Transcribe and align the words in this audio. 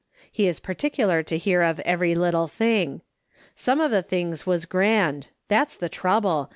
He 0.31 0.47
is 0.47 0.59
particular 0.59 1.21
to 1.21 1.37
hear 1.37 1.61
of 1.61 1.79
every 1.81 2.15
little 2.15 2.47
thing. 2.47 3.01
Some 3.55 3.79
of 3.79 3.91
the 3.91 4.01
things 4.01 4.47
was 4.47 4.65
grand. 4.65 5.27
That's 5.47 5.77
the 5.77 5.89
trouble. 5.89 6.49